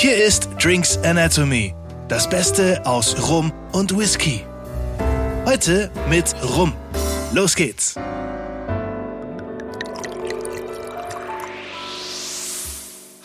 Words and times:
Hier 0.00 0.14
ist 0.24 0.48
Drinks 0.62 0.96
Anatomy, 0.98 1.74
das 2.06 2.30
Beste 2.30 2.86
aus 2.86 3.28
Rum 3.28 3.52
und 3.72 3.98
Whisky. 3.98 4.44
Heute 5.44 5.90
mit 6.08 6.36
Rum. 6.40 6.72
Los 7.34 7.56
geht's. 7.56 7.96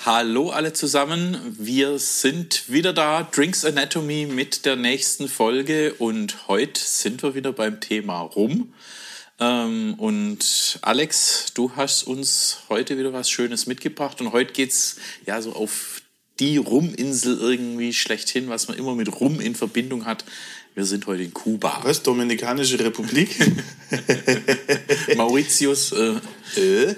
Hallo 0.04 0.50
alle 0.50 0.74
zusammen, 0.74 1.56
wir 1.60 2.00
sind 2.00 2.68
wieder 2.72 2.92
da, 2.92 3.22
Drinks 3.22 3.66
Anatomy 3.66 4.26
mit 4.26 4.66
der 4.66 4.76
nächsten 4.76 5.28
Folge 5.28 5.94
und 6.00 6.48
heute 6.48 6.82
sind 6.82 7.22
wir 7.22 7.36
wieder 7.36 7.54
beim 7.54 7.82
Thema 7.82 8.22
Rum. 8.22 8.74
Ähm, 9.40 9.94
und 10.00 10.80
Alex, 10.82 11.54
du 11.54 11.76
hast 11.76 12.02
uns 12.02 12.62
heute 12.70 12.98
wieder 12.98 13.14
was 13.14 13.30
Schönes 13.30 13.68
mitgebracht 13.68 14.22
und 14.22 14.32
heute 14.32 14.54
geht's 14.54 14.98
ja 15.28 15.40
so 15.40 15.54
auf 15.54 16.03
die 16.40 16.58
Ruminsel 16.58 17.38
irgendwie 17.40 17.94
schlechthin, 17.94 18.50
was 18.50 18.68
man 18.68 18.78
immer 18.78 18.96
mit 18.96 19.20
Rum 19.20 19.40
in 19.40 19.56
Verbindung 19.56 20.06
hat. 20.06 20.26
Wir 20.76 20.86
sind 20.86 21.06
heute 21.06 21.24
in 21.24 21.34
Kuba. 21.34 21.82
Was? 21.84 22.02
Dominikanische 22.02 22.80
Republik? 22.80 23.30
Mauritius. 25.16 25.92
Äh, 25.92 26.60
äh? 26.60 26.96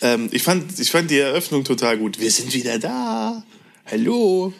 Ähm, 0.00 0.28
ich, 0.32 0.42
fand, 0.42 0.78
ich 0.78 0.90
fand 0.90 1.10
die 1.10 1.18
Eröffnung 1.18 1.64
total 1.64 1.98
gut. 1.98 2.18
Wir 2.18 2.30
sind 2.30 2.54
wieder 2.54 2.78
da. 2.78 3.44
Hallo. 3.90 4.54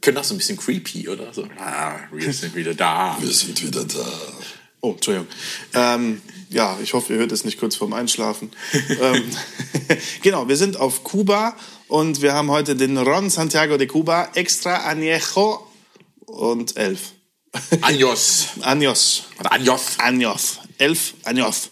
Können 0.00 0.18
auch 0.18 0.24
so 0.24 0.34
ein 0.34 0.38
bisschen 0.38 0.56
creepy 0.56 1.08
oder 1.08 1.32
so. 1.32 1.46
Ah, 1.58 1.98
wir 2.12 2.32
sind 2.32 2.54
wieder 2.54 2.74
da. 2.74 3.16
Wir 3.20 3.30
sind 3.30 3.62
wieder 3.62 3.84
da. 3.84 4.06
Oh, 4.82 4.92
Entschuldigung. 4.92 5.28
Ähm, 5.74 6.22
ja, 6.48 6.78
ich 6.82 6.94
hoffe, 6.94 7.12
ihr 7.12 7.18
hört 7.18 7.32
es 7.32 7.44
nicht 7.44 7.58
kurz 7.58 7.76
vorm 7.76 7.92
Einschlafen. 7.92 8.50
ähm, 9.00 9.24
genau, 10.22 10.48
wir 10.48 10.56
sind 10.56 10.78
auf 10.78 11.04
Kuba 11.04 11.56
und 11.90 12.22
wir 12.22 12.34
haben 12.34 12.50
heute 12.50 12.76
den 12.76 12.96
Ron 12.96 13.30
Santiago 13.30 13.76
de 13.76 13.86
Cuba 13.86 14.28
Extra 14.34 14.88
Añejo 14.88 15.60
und 16.26 16.76
elf. 16.76 17.12
Años. 17.82 18.46
Años. 18.62 19.24
Oder 19.40 19.52
Años. 19.52 19.98
Años. 19.98 20.60
Elf 20.78 21.14
Años. 21.24 21.70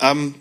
Ähm, 0.00 0.34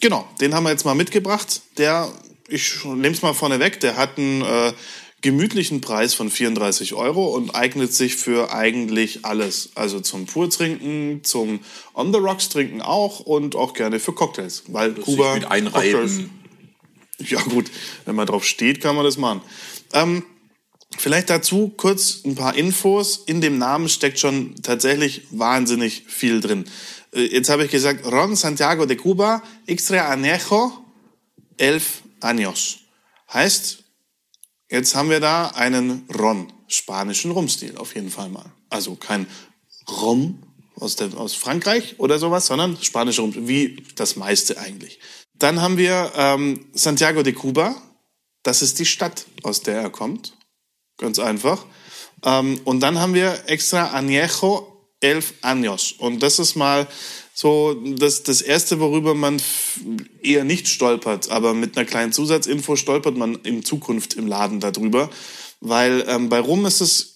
genau, 0.00 0.26
den 0.40 0.54
haben 0.54 0.64
wir 0.64 0.70
jetzt 0.70 0.84
mal 0.84 0.94
mitgebracht. 0.94 1.60
Der, 1.76 2.10
ich 2.48 2.82
nehme 2.84 3.10
es 3.10 3.20
mal 3.22 3.34
vorne 3.34 3.60
weg, 3.60 3.80
der 3.80 3.96
hat 3.96 4.16
einen 4.16 4.40
äh, 4.42 4.72
gemütlichen 5.20 5.82
Preis 5.82 6.14
von 6.14 6.30
34 6.30 6.94
Euro 6.94 7.26
und 7.26 7.54
eignet 7.54 7.92
sich 7.92 8.16
für 8.16 8.50
eigentlich 8.50 9.26
alles. 9.26 9.70
Also 9.74 10.00
zum 10.00 10.24
Purtrinken, 10.24 11.22
zum 11.22 11.60
On 11.94 12.12
the 12.14 12.18
Rocks 12.18 12.48
trinken 12.48 12.80
auch 12.80 13.20
und 13.20 13.54
auch 13.56 13.74
gerne 13.74 14.00
für 14.00 14.14
Cocktails. 14.14 14.62
Weil 14.68 14.94
Das 14.94 15.04
Kuba. 15.04 15.34
mit 15.34 15.44
einreiben. 15.44 16.39
Ja 17.20 17.42
gut, 17.42 17.70
wenn 18.04 18.14
man 18.14 18.26
drauf 18.26 18.44
steht, 18.44 18.80
kann 18.80 18.96
man 18.96 19.04
das 19.04 19.16
machen. 19.16 19.42
Ähm, 19.92 20.24
vielleicht 20.96 21.30
dazu 21.30 21.72
kurz 21.76 22.22
ein 22.24 22.34
paar 22.34 22.54
Infos. 22.54 23.18
In 23.26 23.40
dem 23.40 23.58
Namen 23.58 23.88
steckt 23.88 24.18
schon 24.18 24.54
tatsächlich 24.62 25.22
wahnsinnig 25.30 26.04
viel 26.08 26.40
drin. 26.40 26.64
Äh, 27.14 27.26
Jetzt 27.26 27.48
habe 27.48 27.64
ich 27.64 27.70
gesagt, 27.70 28.06
Ron 28.06 28.36
Santiago 28.36 28.86
de 28.86 28.96
Cuba, 28.96 29.42
extra 29.66 30.10
añejo, 30.10 30.72
elf 31.56 32.02
años. 32.20 32.78
Heißt, 33.32 33.84
jetzt 34.70 34.94
haben 34.94 35.10
wir 35.10 35.20
da 35.20 35.48
einen 35.48 36.06
Ron, 36.18 36.52
spanischen 36.68 37.30
Rumstil 37.30 37.76
auf 37.76 37.94
jeden 37.94 38.10
Fall 38.10 38.28
mal. 38.28 38.52
Also 38.68 38.94
kein 38.96 39.26
Rum 39.88 40.42
aus, 40.76 40.96
der, 40.96 41.14
aus 41.16 41.34
Frankreich 41.34 41.96
oder 41.98 42.18
sowas, 42.18 42.46
sondern 42.46 42.78
spanischer 42.80 43.22
Rum, 43.22 43.34
wie 43.48 43.84
das 43.96 44.16
meiste 44.16 44.58
eigentlich. 44.58 44.98
Dann 45.40 45.60
haben 45.60 45.78
wir 45.78 46.12
ähm, 46.14 46.66
Santiago 46.72 47.22
de 47.22 47.32
Cuba. 47.32 47.74
Das 48.42 48.62
ist 48.62 48.78
die 48.78 48.86
Stadt, 48.86 49.26
aus 49.42 49.62
der 49.62 49.80
er 49.80 49.90
kommt. 49.90 50.36
Ganz 50.98 51.18
einfach. 51.18 51.64
Ähm, 52.24 52.60
und 52.64 52.80
dann 52.80 52.98
haben 52.98 53.14
wir 53.14 53.44
extra 53.46 53.94
Añejo 53.96 54.66
elf 55.00 55.32
años. 55.40 55.94
Und 55.96 56.22
das 56.22 56.38
ist 56.38 56.56
mal 56.56 56.86
so 57.32 57.72
das, 57.72 58.22
das 58.22 58.42
Erste, 58.42 58.80
worüber 58.80 59.14
man 59.14 59.40
eher 60.22 60.44
nicht 60.44 60.68
stolpert. 60.68 61.30
Aber 61.30 61.54
mit 61.54 61.76
einer 61.76 61.86
kleinen 61.86 62.12
Zusatzinfo 62.12 62.76
stolpert 62.76 63.16
man 63.16 63.36
in 63.36 63.64
Zukunft 63.64 64.14
im 64.14 64.26
Laden 64.26 64.60
darüber. 64.60 65.08
Weil 65.60 66.04
ähm, 66.06 66.28
bei 66.28 66.38
Rum 66.38 66.66
ist 66.66 66.82
es 66.82 67.09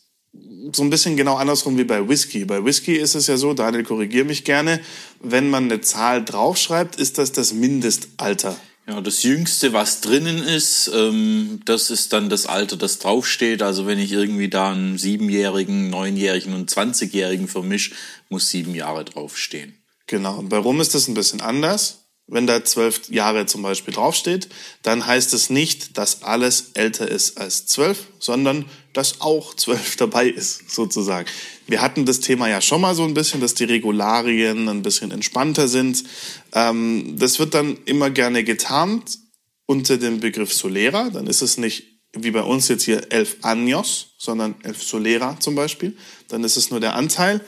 so 0.73 0.83
ein 0.83 0.91
bisschen 0.91 1.17
genau 1.17 1.37
andersrum 1.37 1.77
wie 1.79 1.85
bei 1.85 2.09
Whisky. 2.09 2.45
Bei 2.45 2.65
Whisky 2.65 2.95
ist 2.95 3.15
es 3.15 3.27
ja 3.27 3.37
so, 3.37 3.55
Daniel, 3.55 3.85
korrigier 3.85 4.25
mich 4.25 4.45
gerne, 4.45 4.81
wenn 5.21 5.51
man 5.51 5.65
eine 5.65 5.81
Zahl 5.81 6.25
draufschreibt, 6.25 6.97
ist 6.97 7.19
das 7.19 7.33
das 7.33 7.53
Mindestalter. 7.53 8.57
Ja, 8.87 9.01
das 9.01 9.23
Jüngste, 9.23 9.73
was 9.73 10.03
drinnen 10.03 10.43
ist, 10.43 10.91
ähm, 10.95 11.61
das 11.65 11.91
ist 11.91 12.13
dann 12.13 12.29
das 12.29 12.45
Alter, 12.45 12.77
das 12.77 12.99
draufsteht. 12.99 13.63
Also 13.63 13.87
wenn 13.87 13.99
ich 13.99 14.13
irgendwie 14.13 14.49
da 14.49 14.73
einen 14.73 14.99
Siebenjährigen, 14.99 15.89
Neunjährigen 15.89 16.53
und 16.55 16.69
Zwanzigjährigen 16.69 17.49
vermisch, 17.49 17.93
muss 18.29 18.51
sieben 18.51 18.75
Jahre 18.75 19.07
draufstehen. 19.07 19.75
Genau. 20.07 20.39
Und 20.39 20.51
bei 20.51 20.59
Rum 20.59 20.83
ist 20.83 20.95
das 20.95 21.09
ein 21.09 21.15
bisschen 21.15 21.41
anders. 21.41 22.04
Wenn 22.27 22.47
da 22.47 22.65
zwölf 22.65 23.11
Jahre 23.11 23.45
zum 23.45 23.61
Beispiel 23.61 23.93
draufsteht, 23.93 24.49
dann 24.83 25.07
heißt 25.07 25.35
es 25.35 25.51
nicht, 25.51 25.99
dass 25.99 26.23
alles 26.23 26.71
älter 26.73 27.07
ist 27.07 27.39
als 27.39 27.67
zwölf, 27.67 28.07
sondern 28.19 28.65
dass 28.95 29.21
auch 29.21 29.55
zwölf 29.55 29.97
dabei 29.99 30.29
ist, 30.29 30.71
sozusagen. 30.71 31.29
Wir 31.67 31.83
hatten 31.83 32.07
das 32.07 32.21
Thema 32.21 32.49
ja 32.49 32.63
schon 32.63 32.81
mal 32.81 32.95
so 32.95 33.05
ein 33.05 33.13
bisschen, 33.13 33.43
dass 33.43 33.55
die 33.55 33.65
Regularien 33.65 34.69
ein 34.69 34.83
bisschen 34.83 35.11
entspannter 35.11 35.69
sind. 35.69 36.05
Ähm, 36.53 37.17
das 37.19 37.39
wird 37.39 37.53
dann 37.53 37.77
immer 37.85 38.09
gerne 38.09 38.43
getarnt 38.43 39.19
unter 39.67 39.99
dem 39.99 40.21
Begriff 40.21 40.53
Solera. 40.53 41.11
Dann 41.11 41.27
ist 41.27 41.43
es 41.43 41.59
nicht 41.59 41.85
wie 42.17 42.31
bei 42.31 42.43
uns 42.43 42.69
jetzt 42.69 42.85
hier 42.85 43.13
elf 43.13 43.39
Años, 43.43 44.07
sondern 44.19 44.55
elf 44.63 44.83
Solera 44.83 45.39
zum 45.41 45.57
Beispiel. 45.57 45.97
Dann 46.29 46.45
ist 46.45 46.57
es 46.57 46.71
nur 46.71 46.81
der 46.81 46.95
Anteil. 46.95 47.41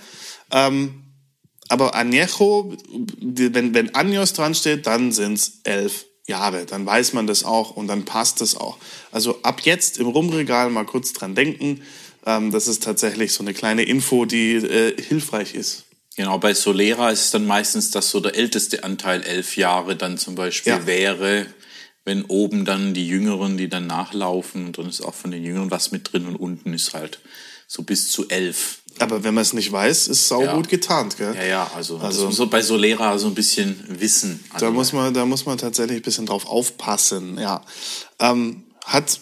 Ähm, 0.51 1.06
aber 1.69 1.95
Añejo, 1.95 2.77
wenn, 3.21 3.75
wenn 3.75 3.91
Años 3.91 4.35
dran 4.35 4.55
steht, 4.55 4.87
dann 4.87 5.13
sind's 5.13 5.61
elf 5.65 6.07
Jahre. 6.27 6.67
Dann 6.67 6.87
weiß 6.87 7.13
man 7.13 7.27
das 7.27 7.45
auch 7.45 7.77
und 7.77 7.89
dann 7.89 8.05
passt 8.05 8.41
es 8.41 8.57
auch. 8.57 8.79
Also 9.13 9.41
ab 9.43 9.61
jetzt 9.63 9.99
im 9.99 10.07
Rumregal 10.09 10.71
mal 10.71 10.85
kurz 10.85 11.13
dran 11.13 11.35
denken. 11.35 11.83
Ähm, 12.25 12.51
das 12.51 12.69
ist 12.69 12.83
tatsächlich 12.83 13.33
so 13.33 13.43
eine 13.43 13.55
kleine 13.55 13.85
Info, 13.85 14.25
die 14.25 14.55
äh, 14.55 15.01
hilfreich 15.01 15.55
ist. 15.55 15.85
Genau, 16.17 16.39
bei 16.39 16.55
Solera 16.55 17.11
ist 17.11 17.27
es 17.27 17.31
dann 17.31 17.47
meistens, 17.47 17.91
dass 17.91 18.11
so 18.11 18.21
der 18.21 18.35
älteste 18.37 18.83
Anteil 18.85 19.23
elf 19.23 19.57
Jahre 19.57 19.97
dann 19.97 20.19
zum 20.19 20.35
Beispiel 20.35 20.73
Ja. 20.73 20.87
wäre, 20.87 21.47
wenn 22.05 22.25
oben 22.25 22.65
dann 22.65 22.95
die 22.95 23.07
Jüngeren, 23.07 23.57
die 23.59 23.69
dann 23.69 23.87
nachlaufen 23.87 24.67
und 24.67 24.79
dann 24.79 24.89
ist 24.89 25.03
auch 25.03 25.15
von 25.15 25.31
den 25.31 25.45
Jüngeren 25.45 25.71
was 25.71 25.93
mit 25.93 26.13
drin 26.13 26.27
und 26.27 26.37
unten 26.37 26.73
ist 26.73 26.95
halt 26.95 27.21
so 27.69 27.83
bis 27.83 28.11
zu 28.11 28.29
elf. 28.29 28.79
Aber 28.99 29.23
wenn 29.25 29.35
man 29.35 29.43
es 29.43 29.53
nicht 29.53 29.71
weiß, 29.71 30.09
ist 30.09 30.29
sau 30.29 30.43
Ja. 30.43 30.55
gut 30.55 30.69
getarnt, 30.69 31.17
gell? 31.19 31.35
Ja, 31.35 31.45
ja, 31.45 31.71
also, 31.75 31.99
Also- 31.99 32.31
man 32.31 32.51
bei 32.51 32.63
Solera 32.63 33.19
so 33.19 33.27
ein 33.27 33.35
bisschen 33.35 33.85
wissen. 34.01 34.43
Da 34.59 34.71
muss 34.71 34.93
man, 34.93 35.13
da 35.13 35.27
muss 35.27 35.45
man 35.47 35.59
tatsächlich 35.59 35.99
ein 35.99 36.03
bisschen 36.03 36.27
drauf 36.27 36.47
aufpassen, 36.47 37.39
ja. 37.39 37.63
Ähm, 38.19 38.65
hat 38.85 39.21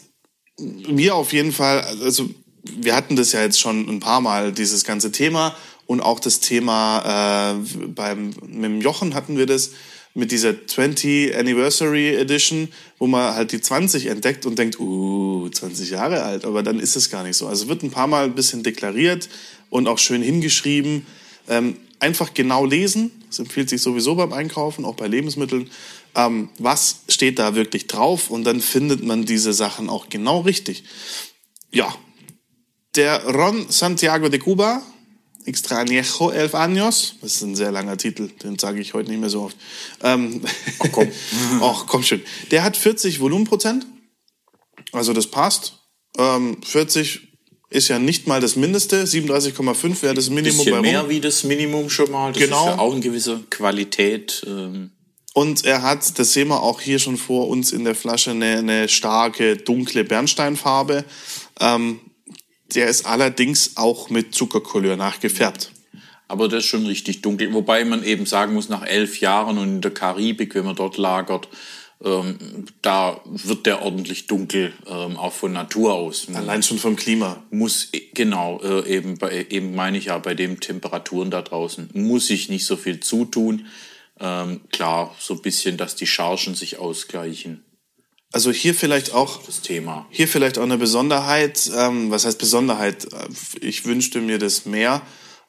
mir 0.58 1.14
auf 1.16 1.32
jeden 1.32 1.52
Fall, 1.52 1.80
also 2.02 2.28
wir 2.62 2.94
hatten 2.94 3.16
das 3.16 3.32
ja 3.32 3.42
jetzt 3.42 3.58
schon 3.60 3.88
ein 3.88 4.00
paar 4.00 4.20
Mal, 4.20 4.52
dieses 4.52 4.84
ganze 4.84 5.10
Thema 5.10 5.56
und 5.86 6.00
auch 6.00 6.20
das 6.20 6.40
Thema 6.40 7.52
äh, 7.52 7.86
beim 7.88 8.30
mit 8.46 8.64
dem 8.64 8.80
Jochen 8.80 9.14
hatten 9.14 9.36
wir 9.36 9.46
das 9.46 9.70
mit 10.14 10.30
dieser 10.30 10.66
20 10.66 11.36
Anniversary 11.36 12.14
Edition, 12.14 12.68
wo 12.98 13.06
man 13.08 13.34
halt 13.34 13.50
die 13.52 13.60
20 13.60 14.06
entdeckt 14.06 14.46
und 14.46 14.58
denkt, 14.58 14.78
uh, 14.78 15.48
20 15.48 15.90
Jahre 15.90 16.22
alt, 16.22 16.44
aber 16.44 16.62
dann 16.62 16.78
ist 16.78 16.94
es 16.94 17.10
gar 17.10 17.24
nicht 17.24 17.36
so. 17.36 17.48
Also 17.48 17.68
wird 17.68 17.82
ein 17.82 17.90
paar 17.90 18.06
Mal 18.06 18.24
ein 18.24 18.34
bisschen 18.34 18.62
deklariert 18.62 19.28
und 19.70 19.88
auch 19.88 19.98
schön 19.98 20.22
hingeschrieben. 20.22 21.04
Ähm, 21.48 21.76
einfach 21.98 22.32
genau 22.32 22.64
lesen, 22.64 23.10
das 23.28 23.40
empfiehlt 23.40 23.68
sich 23.68 23.82
sowieso 23.82 24.14
beim 24.14 24.32
Einkaufen, 24.32 24.84
auch 24.84 24.94
bei 24.94 25.08
Lebensmitteln. 25.08 25.68
Ähm, 26.14 26.48
was 26.58 27.00
steht 27.08 27.40
da 27.40 27.56
wirklich 27.56 27.88
drauf? 27.88 28.30
Und 28.30 28.44
dann 28.44 28.60
findet 28.60 29.02
man 29.02 29.24
diese 29.24 29.52
Sachen 29.52 29.88
auch 29.88 30.08
genau 30.08 30.40
richtig. 30.40 30.84
Ja, 31.72 31.92
der 32.94 33.24
Ron 33.26 33.66
Santiago 33.68 34.28
de 34.28 34.38
Cuba, 34.38 34.80
Extrañejo 35.46 36.32
elf 36.32 36.54
años, 36.54 37.14
das 37.20 37.34
ist 37.36 37.42
ein 37.42 37.54
sehr 37.56 37.70
langer 37.72 37.96
Titel, 37.96 38.28
den 38.42 38.58
sage 38.58 38.80
ich 38.80 38.94
heute 38.94 39.10
nicht 39.10 39.20
mehr 39.20 39.28
so 39.30 39.42
oft. 39.42 39.56
Ähm, 40.02 40.40
Ach 40.80 40.88
komm. 40.92 41.08
Ach, 41.60 41.86
komm 41.86 42.02
schon. 42.02 42.22
Der 42.50 42.62
hat 42.64 42.76
40 42.76 43.20
Volumenprozent, 43.20 43.86
also 44.92 45.12
das 45.12 45.26
passt. 45.26 45.74
Ähm, 46.16 46.56
40 46.62 47.28
ist 47.70 47.88
ja 47.88 47.98
nicht 47.98 48.26
mal 48.26 48.40
das 48.40 48.56
Mindeste, 48.56 49.02
37,5 49.04 50.02
wäre 50.02 50.14
das 50.14 50.30
Minimum 50.30 50.58
bisschen 50.58 50.72
bei 50.74 50.80
mehr 50.80 51.00
Rum. 51.02 51.10
wie 51.10 51.20
das 51.20 51.42
Minimum 51.44 51.90
schon 51.90 52.10
mal. 52.10 52.32
Das 52.32 52.42
Genau. 52.42 52.60
ist 52.68 52.76
ja 52.76 52.78
auch 52.78 52.92
eine 52.92 53.00
gewisse 53.00 53.40
Qualität. 53.50 54.44
Ähm, 54.46 54.92
Und 55.34 55.64
er 55.64 55.82
hat, 55.82 56.16
das 56.18 56.32
sehen 56.32 56.48
wir 56.48 56.62
auch 56.62 56.80
hier 56.80 57.00
schon 57.00 57.16
vor 57.16 57.48
uns 57.48 57.72
in 57.72 57.84
der 57.84 57.96
Flasche, 57.96 58.30
eine, 58.30 58.58
eine 58.58 58.88
starke, 58.88 59.56
dunkle 59.56 60.04
Bernsteinfarbe. 60.04 61.04
Ähm, 61.60 61.98
der 62.74 62.88
ist 62.88 63.06
allerdings 63.06 63.76
auch 63.76 64.10
mit 64.10 64.34
Zuckercouleur 64.34 64.96
nachgefärbt. 64.96 65.72
aber 66.28 66.48
das 66.48 66.64
ist 66.64 66.70
schon 66.70 66.86
richtig 66.86 67.22
dunkel. 67.22 67.52
Wobei 67.52 67.84
man 67.84 68.02
eben 68.04 68.26
sagen 68.26 68.54
muss, 68.54 68.68
nach 68.68 68.84
elf 68.84 69.20
Jahren 69.20 69.58
und 69.58 69.68
in 69.68 69.80
der 69.80 69.92
Karibik, 69.92 70.54
wenn 70.54 70.64
man 70.64 70.76
dort 70.76 70.96
lagert, 70.96 71.48
ähm, 72.02 72.66
da 72.82 73.20
wird 73.24 73.66
der 73.66 73.82
ordentlich 73.82 74.26
dunkel, 74.26 74.72
ähm, 74.86 75.16
auch 75.16 75.32
von 75.32 75.52
Natur 75.52 75.94
aus. 75.94 76.26
Allein 76.34 76.62
schon 76.62 76.78
vom 76.78 76.96
Klima. 76.96 77.42
Muss, 77.50 77.90
genau, 78.14 78.60
äh, 78.62 78.86
eben, 78.88 79.16
bei, 79.16 79.46
eben 79.48 79.74
meine 79.74 79.96
ich 79.96 80.06
ja, 80.06 80.18
bei 80.18 80.34
den 80.34 80.60
Temperaturen 80.60 81.30
da 81.30 81.42
draußen 81.42 81.90
muss 81.94 82.30
ich 82.30 82.48
nicht 82.48 82.66
so 82.66 82.76
viel 82.76 83.00
zutun. 83.00 83.66
Ähm, 84.20 84.60
klar, 84.70 85.14
so 85.18 85.34
ein 85.34 85.42
bisschen, 85.42 85.76
dass 85.76 85.96
die 85.96 86.06
Chargen 86.06 86.54
sich 86.54 86.78
ausgleichen. 86.78 87.64
Also 88.34 88.50
hier 88.50 88.74
vielleicht 88.74 89.14
auch 89.14 89.44
Das 89.46 89.60
Thema. 89.60 90.06
Hier 90.10 90.26
vielleicht 90.26 90.58
auch 90.58 90.64
eine 90.64 90.76
Besonderheit. 90.76 91.70
Ähm, 91.72 92.10
was 92.10 92.24
heißt 92.24 92.36
Besonderheit? 92.36 93.06
Ich 93.60 93.84
wünschte 93.84 94.20
mir 94.20 94.40
das 94.40 94.66
mehr. 94.66 95.02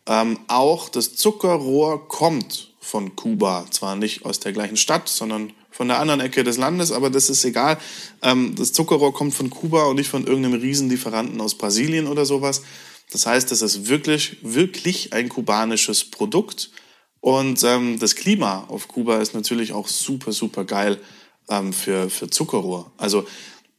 Ähm, 0.06 0.38
auch 0.48 0.90
das 0.90 1.16
Zuckerrohr 1.16 2.08
kommt 2.08 2.76
von 2.80 3.16
Kuba. 3.16 3.66
Zwar 3.72 3.96
nicht 3.96 4.24
aus 4.24 4.40
der 4.40 4.54
gleichen 4.54 4.78
Stadt, 4.78 5.10
sondern 5.10 5.52
von 5.72 5.88
der 5.88 5.98
anderen 5.98 6.20
Ecke 6.20 6.44
des 6.44 6.58
Landes, 6.58 6.92
aber 6.92 7.10
das 7.10 7.32
ist 7.32 7.44
egal. 7.44 7.80
Ähm, 8.22 8.54
das 8.56 8.72
Zuckerrohr 8.72 9.16
kommt 9.16 9.34
von 9.34 9.50
Kuba 9.50 9.86
und 9.86 9.96
nicht 9.96 10.10
von 10.10 10.28
irgendeinem 10.28 10.62
Riesenlieferanten 10.62 11.42
aus 11.42 11.56
Brasilien 11.56 12.06
oder 12.06 12.28
sowas. 12.28 12.62
Das 13.10 13.26
heißt, 13.26 13.52
es 13.52 13.64
ist 13.64 13.90
wirklich, 13.90 14.38
wirklich 14.44 15.12
ein 15.12 15.28
kubanisches 15.30 16.04
Produkt. 16.04 16.70
Und 17.20 17.64
ähm, 17.64 17.98
das 17.98 18.16
Klima 18.16 18.66
auf 18.68 18.88
Kuba 18.88 19.18
ist 19.18 19.34
natürlich 19.34 19.74
auch 19.74 19.88
super, 19.88 20.32
super 20.32 20.66
geil 20.66 21.00
ähm, 21.50 21.74
für, 21.74 22.10
für 22.10 22.30
Zuckerrohr. 22.30 22.92
Also 22.98 23.26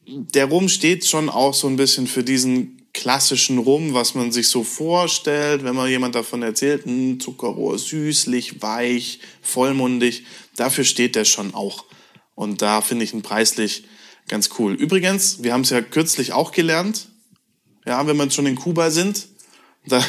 der 0.07 0.45
Rum 0.45 0.69
steht 0.69 1.05
schon 1.05 1.29
auch 1.29 1.53
so 1.53 1.67
ein 1.67 1.75
bisschen 1.75 2.07
für 2.07 2.23
diesen 2.23 2.87
klassischen 2.93 3.59
Rum, 3.59 3.93
was 3.93 4.15
man 4.15 4.31
sich 4.31 4.49
so 4.49 4.63
vorstellt, 4.63 5.63
wenn 5.63 5.75
man 5.75 5.89
jemand 5.89 6.15
davon 6.15 6.41
erzählt, 6.41 6.85
hm, 6.85 7.19
Zuckerrohr, 7.19 7.77
süßlich, 7.77 8.61
weich, 8.61 9.19
vollmundig. 9.41 10.25
Dafür 10.55 10.83
steht 10.83 11.15
der 11.15 11.25
schon 11.25 11.53
auch. 11.53 11.85
Und 12.33 12.61
da 12.61 12.81
finde 12.81 13.03
ich 13.03 13.13
ihn 13.13 13.21
preislich 13.21 13.85
ganz 14.27 14.49
cool. 14.57 14.73
Übrigens, 14.73 15.43
wir 15.43 15.53
haben 15.53 15.61
es 15.61 15.69
ja 15.69 15.81
kürzlich 15.81 16.33
auch 16.33 16.51
gelernt, 16.51 17.07
ja, 17.85 18.05
wenn 18.07 18.17
wir 18.17 18.29
schon 18.31 18.45
in 18.45 18.55
Kuba 18.55 18.91
sind. 18.91 19.27
Da, 19.89 20.03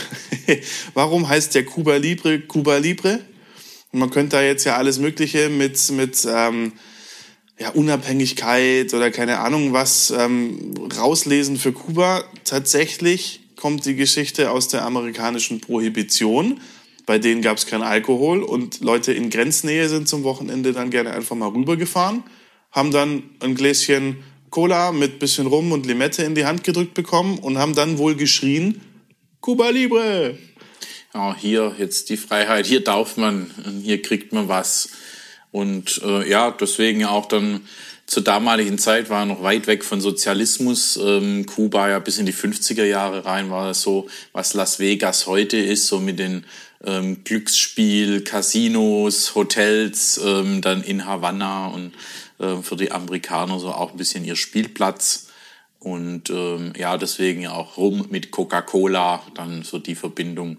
warum 0.95 1.29
heißt 1.29 1.55
der 1.55 1.65
Kuba 1.65 1.99
Libre 1.99 2.41
Kuba 2.41 2.79
Libre? 2.79 3.21
Und 3.93 4.01
man 4.01 4.11
könnte 4.11 4.35
da 4.35 4.43
jetzt 4.43 4.65
ja 4.65 4.77
alles 4.77 4.99
Mögliche 4.99 5.51
mit, 5.51 5.89
mit 5.93 6.27
ähm, 6.29 6.73
ja, 7.59 7.71
Unabhängigkeit 7.71 8.95
oder 8.95 9.11
keine 9.11 9.39
Ahnung 9.41 9.73
was 9.73 10.11
ähm, 10.17 10.75
rauslesen 10.97 11.57
für 11.57 11.73
Kuba. 11.73 12.25
Tatsächlich 12.45 13.41
kommt 13.57 13.85
die 13.85 13.97
Geschichte 13.97 14.51
aus 14.51 14.69
der 14.69 14.85
amerikanischen 14.85 15.61
Prohibition. 15.61 16.61
Bei 17.07 17.19
denen 17.19 17.43
gab 17.43 17.57
es 17.57 17.67
keinen 17.67 17.83
Alkohol 17.83 18.43
und 18.43 18.81
Leute 18.81 19.13
in 19.13 19.31
Grenznähe 19.31 19.89
sind 19.89 20.09
zum 20.09 20.25
Wochenende 20.25 20.73
dann 20.73 20.91
gerne 20.91 21.11
einfach 21.13 21.35
mal 21.35 21.49
rübergefahren, 21.49 22.23
haben 22.71 22.91
dann 22.91 23.23
ein 23.41 23.55
Gläschen 23.55 24.19
Cola 24.51 24.93
mit 24.93 25.19
bisschen 25.19 25.47
Rum 25.47 25.73
und 25.73 25.87
Limette 25.87 26.23
in 26.23 26.35
die 26.35 26.45
Hand 26.45 26.65
gedrückt 26.65 26.95
bekommen 26.95 27.39
und 27.39 27.59
haben 27.59 27.75
dann 27.75 27.99
wohl 27.99 28.15
geschrien, 28.15 28.81
Cuba 29.41 29.71
Libre. 29.71 30.39
Ja, 31.15 31.35
hier 31.37 31.75
jetzt 31.79 32.11
die 32.11 32.17
Freiheit, 32.17 32.67
hier 32.67 32.85
darf 32.85 33.17
man, 33.17 33.51
hier 33.83 34.03
kriegt 34.03 34.33
man 34.33 34.49
was. 34.49 34.91
Und 35.50 36.00
äh, 36.05 36.29
ja, 36.29 36.50
deswegen 36.50 37.05
auch 37.05 37.27
dann 37.27 37.62
zur 38.06 38.25
damaligen 38.25 38.79
Zeit 38.79 39.11
war 39.11 39.27
noch 39.27 39.43
weit 39.43 39.67
weg 39.67 39.85
von 39.85 40.00
Sozialismus. 40.00 40.97
Ähm, 40.97 41.45
Kuba 41.47 41.91
ja 41.91 41.99
bis 41.99 42.19
in 42.19 42.27
die 42.27 42.33
50er 42.33 42.85
Jahre 42.85 43.25
rein 43.25 43.50
war 43.50 43.69
das 43.69 43.83
so, 43.83 44.09
was 44.33 44.55
Las 44.55 44.79
Vegas 44.79 45.27
heute 45.27 45.59
ist, 45.59 45.89
so 45.89 46.00
mit 46.00 46.19
den 46.19 46.45
ähm, 46.85 47.23
Glücksspiel, 47.25 48.23
Casinos, 48.23 49.35
Hotels, 49.35 50.21
ähm, 50.25 50.61
dann 50.62 50.83
in 50.83 51.05
Havanna 51.05 51.69
und 51.69 51.93
äh, 52.39 52.62
für 52.62 52.77
die 52.77 52.93
Amerikaner 52.93 53.59
so 53.59 53.69
auch 53.69 53.93
ein 53.93 53.99
bisschen 53.99 54.25
ihr 54.25 54.37
Spielplatz. 54.37 55.29
Und 55.81 56.31
ähm, 56.31 56.73
ja, 56.77 56.97
deswegen 56.97 57.47
auch 57.47 57.77
rum 57.77 58.06
mit 58.11 58.31
Coca-Cola, 58.31 59.23
dann 59.35 59.62
so 59.62 59.79
die 59.79 59.95
Verbindung, 59.95 60.59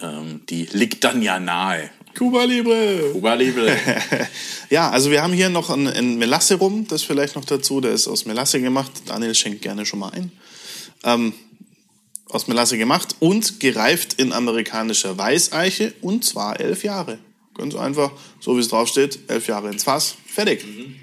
ähm, 0.00 0.42
die 0.48 0.66
liegt 0.66 1.02
dann 1.02 1.22
ja 1.22 1.40
nahe. 1.40 1.90
Cuba 2.14 2.44
Libre. 2.44 3.12
Cuba 3.12 3.34
Libre. 3.34 3.76
ja, 4.70 4.90
also 4.90 5.10
wir 5.10 5.22
haben 5.22 5.32
hier 5.32 5.48
noch 5.48 5.70
ein, 5.70 5.86
ein 5.86 6.18
Melasse 6.18 6.56
rum, 6.56 6.86
das 6.88 7.02
vielleicht 7.02 7.36
noch 7.36 7.44
dazu, 7.44 7.80
der 7.80 7.92
ist 7.92 8.08
aus 8.08 8.24
Melasse 8.26 8.60
gemacht. 8.60 8.90
Daniel 9.06 9.34
schenkt 9.34 9.62
gerne 9.62 9.86
schon 9.86 10.00
mal 10.00 10.10
ein. 10.10 10.32
Ähm, 11.04 11.32
aus 12.28 12.46
Melasse 12.46 12.78
gemacht 12.78 13.16
und 13.20 13.60
gereift 13.60 14.14
in 14.14 14.32
amerikanischer 14.32 15.16
Weißeiche 15.18 15.94
und 16.00 16.24
zwar 16.24 16.60
elf 16.60 16.84
Jahre. 16.84 17.18
Ganz 17.54 17.74
einfach, 17.74 18.12
so 18.40 18.56
wie 18.56 18.60
es 18.60 18.68
draufsteht, 18.68 19.18
elf 19.28 19.48
Jahre 19.48 19.70
ins 19.70 19.84
Fass, 19.84 20.14
fertig. 20.26 20.64
Mhm. 20.64 20.96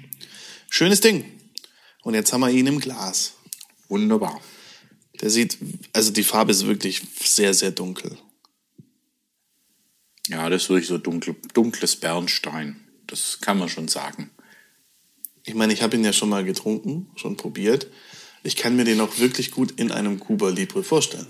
Schönes 0.70 1.00
Ding. 1.00 1.24
Und 2.02 2.14
jetzt 2.14 2.32
haben 2.32 2.40
wir 2.40 2.50
ihn 2.50 2.66
im 2.66 2.80
Glas. 2.80 3.34
Wunderbar. 3.88 4.40
Der 5.20 5.30
sieht, 5.30 5.58
also 5.92 6.10
die 6.10 6.22
Farbe 6.22 6.52
ist 6.52 6.66
wirklich 6.66 7.02
sehr, 7.22 7.52
sehr 7.54 7.70
dunkel. 7.70 8.16
Ja, 10.28 10.48
das 10.50 10.64
ist 10.64 10.68
wirklich 10.68 10.88
so 10.88 10.98
dunkel, 10.98 11.36
dunkles 11.54 11.96
Bernstein. 11.96 12.76
Das 13.06 13.40
kann 13.40 13.58
man 13.58 13.68
schon 13.68 13.88
sagen. 13.88 14.30
Ich 15.44 15.54
meine, 15.54 15.72
ich 15.72 15.82
habe 15.82 15.96
ihn 15.96 16.04
ja 16.04 16.12
schon 16.12 16.28
mal 16.28 16.44
getrunken, 16.44 17.10
schon 17.16 17.36
probiert. 17.36 17.86
Ich 18.42 18.56
kann 18.56 18.76
mir 18.76 18.84
den 18.84 19.00
auch 19.00 19.18
wirklich 19.18 19.50
gut 19.50 19.72
in 19.80 19.90
einem 19.90 20.20
Cuba 20.20 20.50
Libre 20.50 20.84
vorstellen. 20.84 21.26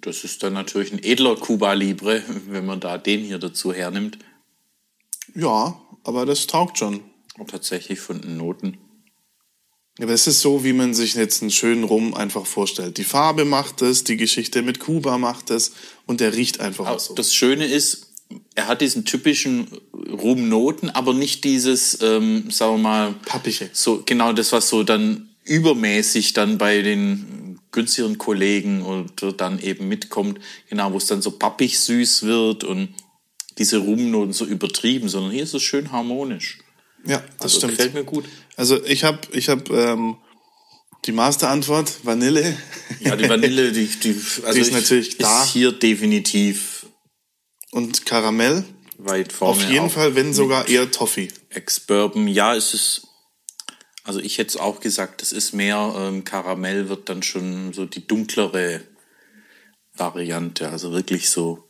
Das 0.00 0.24
ist 0.24 0.42
dann 0.42 0.54
natürlich 0.54 0.92
ein 0.92 1.02
edler 1.02 1.36
Cuba 1.36 1.72
Libre, 1.72 2.22
wenn 2.48 2.66
man 2.66 2.80
da 2.80 2.98
den 2.98 3.20
hier 3.20 3.38
dazu 3.38 3.72
hernimmt. 3.72 4.18
Ja, 5.34 5.80
aber 6.02 6.26
das 6.26 6.46
taugt 6.46 6.78
schon. 6.78 7.02
Und 7.38 7.50
tatsächlich 7.50 8.00
von 8.00 8.20
den 8.20 8.36
Noten. 8.36 8.78
Aber 10.02 10.12
es 10.12 10.26
ist 10.26 10.40
so, 10.40 10.64
wie 10.64 10.72
man 10.72 10.94
sich 10.94 11.14
jetzt 11.14 11.42
einen 11.42 11.50
schönen 11.50 11.84
Rum 11.84 12.14
einfach 12.14 12.46
vorstellt. 12.46 12.96
Die 12.96 13.04
Farbe 13.04 13.44
macht 13.44 13.82
es, 13.82 14.04
die 14.04 14.16
Geschichte 14.16 14.62
mit 14.62 14.80
Kuba 14.80 15.18
macht 15.18 15.50
es 15.50 15.72
und 16.06 16.20
der 16.20 16.34
riecht 16.34 16.60
einfach 16.60 16.86
auch 16.88 16.98
so. 16.98 17.14
Das 17.14 17.34
Schöne 17.34 17.66
ist, 17.66 18.12
er 18.54 18.66
hat 18.66 18.80
diesen 18.80 19.04
typischen 19.04 19.68
Rumnoten, 19.92 20.90
aber 20.90 21.12
nicht 21.12 21.44
dieses, 21.44 21.98
ähm, 22.02 22.50
sagen 22.50 22.76
wir 22.76 22.78
mal, 22.78 23.14
Pappige. 23.26 23.68
So 23.72 24.02
genau 24.06 24.32
das, 24.32 24.52
was 24.52 24.68
so 24.68 24.84
dann 24.84 25.28
übermäßig 25.44 26.32
dann 26.32 26.58
bei 26.58 26.80
den 26.82 27.58
günstigeren 27.72 28.18
Kollegen 28.18 28.82
oder 28.82 29.32
dann 29.32 29.60
eben 29.60 29.88
mitkommt, 29.88 30.40
genau, 30.68 30.92
wo 30.92 30.96
es 30.96 31.06
dann 31.06 31.22
so 31.22 31.32
pappig 31.32 31.78
süß 31.78 32.24
wird 32.24 32.64
und 32.64 32.88
diese 33.58 33.78
Rumnoten 33.78 34.32
so 34.32 34.44
übertrieben, 34.44 35.08
sondern 35.08 35.32
hier 35.32 35.42
ist 35.42 35.54
es 35.54 35.62
schön 35.62 35.92
harmonisch. 35.92 36.58
Ja, 37.06 37.18
das 37.38 37.42
also, 37.42 37.58
stimmt. 37.58 37.72
Gefällt 37.72 37.94
mir 37.94 38.04
gut. 38.04 38.24
Also 38.60 38.84
ich 38.84 39.04
habe 39.04 39.18
ich 39.32 39.48
hab, 39.48 39.70
ähm, 39.70 40.16
die 41.06 41.12
Masterantwort, 41.12 42.04
Vanille. 42.04 42.58
Ja, 43.00 43.16
die 43.16 43.26
Vanille, 43.26 43.72
die, 43.72 43.86
die, 43.86 44.10
also 44.10 44.52
die 44.52 44.60
ist 44.60 44.72
natürlich 44.72 45.16
da. 45.16 45.44
Ist 45.44 45.52
hier 45.52 45.72
definitiv. 45.72 46.86
Und 47.70 48.04
Karamell? 48.04 48.64
Weit 48.98 49.32
vorne. 49.32 49.62
Auf 49.62 49.70
jeden 49.70 49.88
Fall, 49.88 50.14
wenn 50.14 50.34
sogar 50.34 50.68
eher 50.68 50.90
Toffee. 50.90 51.28
Ex-Bourbon, 51.48 52.28
ja, 52.28 52.54
es 52.54 52.74
ist. 52.74 53.06
Also 54.04 54.20
ich 54.20 54.36
hätte 54.36 54.50
es 54.50 54.56
auch 54.58 54.80
gesagt, 54.80 55.22
das 55.22 55.32
ist 55.32 55.54
mehr 55.54 55.94
ähm, 55.96 56.24
Karamell, 56.24 56.90
wird 56.90 57.08
dann 57.08 57.22
schon 57.22 57.72
so 57.72 57.86
die 57.86 58.06
dunklere 58.06 58.82
Variante, 59.94 60.68
also 60.68 60.92
wirklich 60.92 61.30
so. 61.30 61.64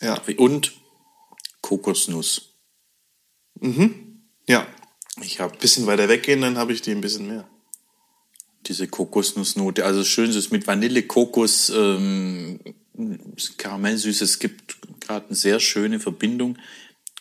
Ja. 0.00 0.20
Und 0.36 0.74
Kokosnuss. 1.60 2.54
Mhm. 3.60 4.28
Ja. 4.46 4.68
Ich 5.22 5.40
habe 5.40 5.56
bisschen 5.58 5.86
weiter 5.86 6.08
weggehen, 6.08 6.40
dann 6.40 6.58
habe 6.58 6.72
ich 6.72 6.82
die 6.82 6.90
ein 6.90 7.00
bisschen 7.00 7.28
mehr. 7.28 7.48
Diese 8.66 8.88
Kokosnussnote, 8.88 9.84
also 9.84 10.04
schön 10.04 10.30
ist 10.30 10.50
mit 10.50 10.66
Vanille, 10.66 11.02
Kokos, 11.02 11.70
ähm, 11.70 12.60
Karamellsüße. 13.58 14.24
Es 14.24 14.38
gibt 14.38 14.76
gerade 15.00 15.26
eine 15.26 15.36
sehr 15.36 15.60
schöne 15.60 16.00
Verbindung. 16.00 16.58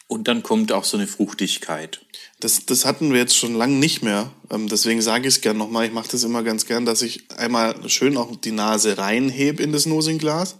Und 0.07 0.27
dann 0.27 0.43
kommt 0.43 0.71
auch 0.71 0.83
so 0.83 0.97
eine 0.97 1.07
Fruchtigkeit. 1.07 2.05
Das, 2.39 2.65
das 2.65 2.85
hatten 2.85 3.11
wir 3.11 3.19
jetzt 3.19 3.37
schon 3.37 3.55
lange 3.55 3.75
nicht 3.75 4.03
mehr. 4.03 4.31
Ähm, 4.51 4.67
deswegen 4.69 5.01
sage 5.01 5.27
ich 5.27 5.35
es 5.35 5.41
gern 5.41 5.57
nochmal. 5.57 5.85
Ich 5.85 5.93
mache 5.93 6.09
das 6.09 6.23
immer 6.23 6.43
ganz 6.43 6.65
gern, 6.65 6.85
dass 6.85 7.01
ich 7.01 7.31
einmal 7.31 7.89
schön 7.89 8.17
auch 8.17 8.35
die 8.35 8.51
Nase 8.51 8.97
reinhebe 8.97 9.63
in 9.63 9.71
das 9.71 9.85
Nosinglas. 9.85 10.57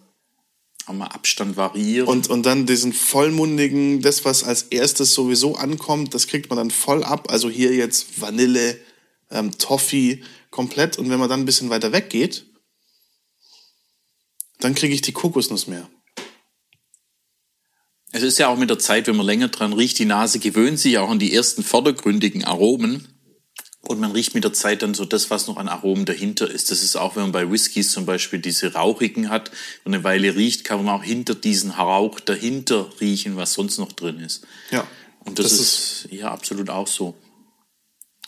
Einmal 0.85 1.09
Abstand 1.09 1.55
variieren. 1.55 2.07
Und, 2.07 2.29
und 2.29 2.45
dann 2.45 2.65
diesen 2.65 2.91
vollmundigen, 2.91 4.01
das, 4.01 4.25
was 4.25 4.43
als 4.43 4.63
erstes 4.63 5.13
sowieso 5.13 5.55
ankommt, 5.55 6.13
das 6.13 6.27
kriegt 6.27 6.49
man 6.49 6.57
dann 6.57 6.71
voll 6.71 7.03
ab. 7.03 7.31
Also 7.31 7.49
hier 7.49 7.73
jetzt 7.73 8.19
Vanille, 8.19 8.77
ähm, 9.31 9.57
Toffee, 9.57 10.21
komplett. 10.51 10.97
Und 10.97 11.09
wenn 11.09 11.19
man 11.19 11.29
dann 11.29 11.41
ein 11.41 11.45
bisschen 11.45 11.69
weiter 11.69 11.93
weggeht, 11.93 12.45
dann 14.59 14.75
kriege 14.75 14.93
ich 14.93 15.01
die 15.01 15.13
Kokosnuss 15.13 15.67
mehr. 15.67 15.89
Es 18.11 18.21
ist 18.21 18.37
ja 18.37 18.47
auch 18.47 18.57
mit 18.57 18.69
der 18.69 18.77
Zeit, 18.77 19.07
wenn 19.07 19.15
man 19.15 19.25
länger 19.25 19.47
dran 19.47 19.73
riecht, 19.73 19.97
die 19.97 20.05
Nase 20.05 20.39
gewöhnt 20.39 20.79
sich 20.79 20.97
auch 20.99 21.09
an 21.09 21.17
die 21.17 21.33
ersten 21.33 21.63
vordergründigen 21.63 22.43
Aromen. 22.43 23.12
Und 23.85 23.99
man 23.99 24.13
riecht 24.13 24.33
mit 24.33 24.45
der 24.45 24.53
Zeit 24.53 24.81
dann 24.81 24.93
so 24.93 25.03
das, 25.03 25.29
was 25.29 25.47
noch 25.47 25.57
an 25.57 25.67
Aromen 25.67 26.05
dahinter 26.05 26.49
ist. 26.49 26.71
Das 26.71 26.81
ist 26.81 26.95
auch, 26.95 27.17
wenn 27.17 27.23
man 27.23 27.31
bei 27.33 27.51
Whiskys 27.51 27.91
zum 27.91 28.05
Beispiel 28.05 28.39
diese 28.39 28.73
rauchigen 28.73 29.29
hat 29.29 29.51
und 29.83 29.93
eine 29.93 30.05
Weile 30.05 30.37
riecht, 30.37 30.63
kann 30.63 30.83
man 30.83 30.95
auch 30.95 31.03
hinter 31.03 31.35
diesen 31.35 31.71
Rauch 31.71 32.21
dahinter 32.21 32.89
riechen, 33.01 33.35
was 33.35 33.53
sonst 33.53 33.79
noch 33.79 33.91
drin 33.91 34.19
ist. 34.19 34.47
Ja. 34.71 34.87
Und 35.25 35.37
das, 35.37 35.49
das 35.49 35.59
ist, 35.59 36.05
ist 36.05 36.13
ja 36.13 36.31
absolut 36.31 36.69
auch 36.69 36.87
so. 36.87 37.13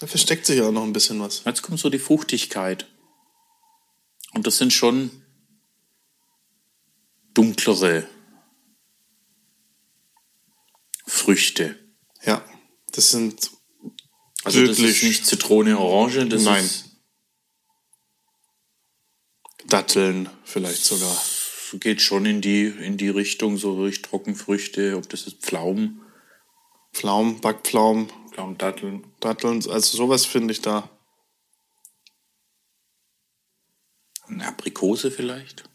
Da 0.01 0.07
versteckt 0.07 0.45
sich 0.45 0.57
ja 0.57 0.67
auch 0.67 0.73
noch 0.73 0.83
ein 0.83 0.91
bisschen 0.91 1.21
was. 1.21 1.43
Jetzt 1.45 1.61
kommt 1.61 1.79
so 1.79 1.89
die 1.89 1.99
Fruchtigkeit. 1.99 2.85
Und 4.33 4.45
das 4.47 4.57
sind 4.57 4.73
schon 4.73 5.09
dunklere 7.33 8.05
Früchte. 11.07 11.79
Ja, 12.25 12.43
das 12.91 13.11
sind 13.11 13.54
Also 14.45 14.59
das 14.59 14.77
Wirklich? 14.77 14.97
ist 14.97 15.03
nicht 15.03 15.25
Zitrone, 15.25 15.79
Orange, 15.79 16.27
das 16.27 16.43
Nein. 16.43 16.63
ist 16.63 16.85
Datteln 19.67 20.29
vielleicht 20.43 20.85
sogar. 20.85 21.17
geht 21.79 21.99
schon 22.01 22.27
in 22.27 22.41
die 22.41 22.67
in 22.67 22.95
die 22.95 23.09
Richtung 23.09 23.57
so 23.57 23.75
durch 23.75 24.03
Trockenfrüchte, 24.03 24.95
ob 24.97 25.09
das 25.09 25.25
ist 25.25 25.41
Pflaumen, 25.41 25.99
Pflaumen, 26.93 27.41
Backpflaumen, 27.41 28.07
Pflaumen, 28.31 28.57
Datteln. 28.59 29.03
Datteln, 29.19 29.67
also 29.67 29.97
sowas 29.97 30.25
finde 30.27 30.53
ich 30.53 30.61
da. 30.61 30.89
Eine 34.27 34.47
Aprikose 34.47 35.09
vielleicht. 35.09 35.67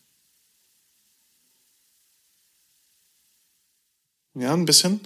Ja, 4.35 4.55
ein 4.55 4.65
bisschen. 4.65 5.01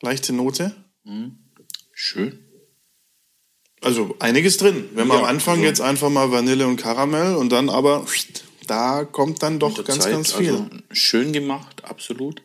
Leichte 0.00 0.32
Note. 0.32 0.74
Schön. 1.92 2.43
Also 3.84 4.16
einiges 4.18 4.56
drin. 4.56 4.88
Wenn 4.94 5.06
man 5.06 5.18
Ja, 5.18 5.22
am 5.24 5.28
Anfang 5.28 5.56
also- 5.56 5.64
jetzt 5.66 5.80
einfach 5.82 6.08
mal 6.08 6.30
Vanille 6.32 6.66
und 6.66 6.76
Karamell 6.76 7.34
und 7.36 7.50
dann 7.50 7.68
aber, 7.68 8.06
da 8.66 9.04
kommt 9.04 9.42
dann 9.42 9.58
doch 9.58 9.84
ganz, 9.84 10.04
Zeit, 10.04 10.12
ganz 10.12 10.32
viel. 10.32 10.52
Also 10.54 10.70
schön 10.90 11.32
gemacht, 11.34 11.84
absolut. 11.84 12.42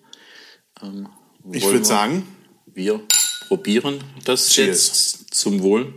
Ähm, 0.81 1.07
ich 1.53 1.65
würde 1.65 1.85
sagen, 1.85 2.27
wir 2.65 3.01
probieren 3.47 4.03
das 4.25 4.49
Cheers. 4.49 4.67
jetzt 4.67 5.33
zum 5.33 5.61
Wohl. 5.61 5.93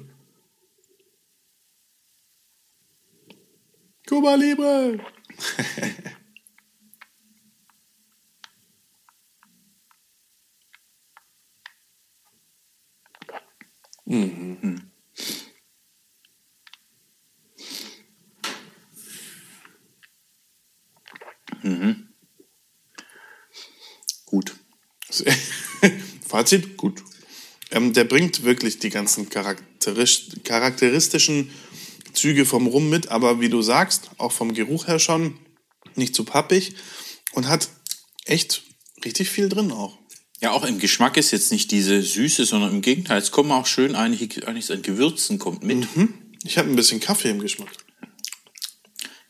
Cuba 4.06 4.36
Libre. 4.36 5.00
Gut. 14.04 14.30
Fazit, 26.32 26.78
gut. 26.78 27.02
Ähm, 27.70 27.92
der 27.92 28.04
bringt 28.04 28.42
wirklich 28.42 28.78
die 28.78 28.88
ganzen 28.88 29.28
charakteristischen 29.28 31.50
Züge 32.14 32.46
vom 32.46 32.66
Rum 32.66 32.88
mit, 32.88 33.08
aber 33.08 33.42
wie 33.42 33.50
du 33.50 33.60
sagst, 33.60 34.10
auch 34.16 34.32
vom 34.32 34.54
Geruch 34.54 34.86
her 34.86 34.98
schon 34.98 35.38
nicht 35.94 36.14
zu 36.14 36.24
pappig 36.24 36.74
und 37.32 37.48
hat 37.48 37.68
echt 38.24 38.62
richtig 39.04 39.28
viel 39.28 39.50
drin 39.50 39.72
auch. 39.72 39.98
Ja, 40.40 40.52
auch 40.52 40.64
im 40.64 40.78
Geschmack 40.78 41.18
ist 41.18 41.32
jetzt 41.32 41.52
nicht 41.52 41.70
diese 41.70 42.00
Süße, 42.00 42.46
sondern 42.46 42.70
im 42.70 42.80
Gegenteil, 42.80 43.18
es 43.18 43.30
kommen 43.30 43.52
auch 43.52 43.66
schön 43.66 43.94
einige, 43.94 44.48
einiges 44.48 44.70
an 44.70 44.80
Gewürzen 44.80 45.38
kommt 45.38 45.62
mit. 45.62 45.86
Ich 46.44 46.56
habe 46.56 46.70
ein 46.70 46.76
bisschen 46.76 46.98
Kaffee 46.98 47.28
im 47.28 47.40
Geschmack. 47.40 47.68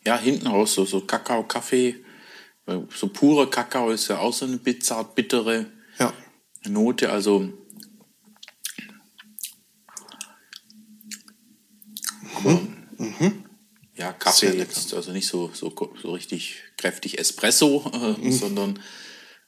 Ja, 0.05 0.17
hinten 0.17 0.47
raus 0.47 0.73
so, 0.73 0.85
so 0.85 1.01
Kakao, 1.01 1.43
Kaffee. 1.43 1.97
So 2.95 3.09
purer 3.09 3.49
Kakao 3.49 3.91
ist 3.91 4.07
ja 4.07 4.19
auch 4.19 4.33
so 4.33 4.45
eine 4.45 4.55
bizarr 4.55 5.13
bittere. 5.13 5.65
Note, 6.67 7.11
also. 7.11 7.51
Aber, 12.35 12.61
Ja, 13.95 14.11
Kaffee 14.11 14.57
jetzt, 14.57 14.93
also 14.93 15.11
nicht 15.11 15.27
so, 15.27 15.51
so, 15.53 15.73
so 16.01 16.11
richtig 16.13 16.63
kräftig 16.77 17.19
Espresso, 17.19 17.89
äh, 18.21 18.31
sondern 18.31 18.79